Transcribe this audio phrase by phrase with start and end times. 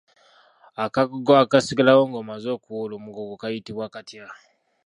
[0.85, 4.27] Akagogo akasigalawo ng’omaze okuwoola omugogo kayitibwa katya?